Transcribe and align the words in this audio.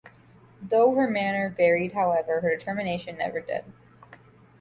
Though 0.59 0.95
her 0.95 1.07
manner 1.07 1.47
varied, 1.55 1.93
however, 1.93 2.41
her 2.41 2.49
determination 2.55 3.19
never 3.19 3.39
did. 3.39 3.65